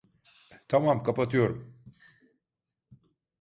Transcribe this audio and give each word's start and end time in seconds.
Tamam, 0.67 1.03
kapatıyorum. 1.03 1.83